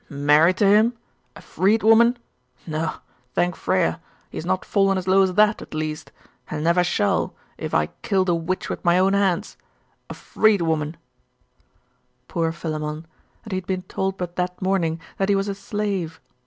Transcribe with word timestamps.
'Married 0.09 0.57
to 0.57 0.65
him? 0.65 0.93
A 1.35 1.41
freedwoman? 1.43 2.17
No; 2.65 2.95
thank 3.35 3.55
Freya! 3.55 4.01
he 4.31 4.37
has 4.39 4.47
not 4.47 4.65
fallen 4.65 4.97
as 4.97 5.07
low 5.07 5.21
as 5.21 5.35
that, 5.35 5.61
at 5.61 5.75
least: 5.75 6.11
and 6.49 6.63
never 6.63 6.83
shall, 6.83 7.35
if 7.59 7.75
I 7.75 7.85
kill 8.01 8.25
the 8.25 8.33
witch 8.33 8.67
with 8.67 8.83
my 8.83 8.97
own 8.97 9.13
hands. 9.13 9.57
A 10.09 10.15
freedwoman!' 10.15 10.97
Poor 12.27 12.51
Philammon! 12.51 13.05
And 13.43 13.51
he 13.51 13.57
had 13.57 13.67
been 13.67 13.83
told 13.83 14.17
but 14.17 14.37
that 14.37 14.59
morning 14.59 14.99
that 15.17 15.29
he 15.29 15.35
was 15.35 15.47
a 15.47 15.53
slave. 15.53 16.19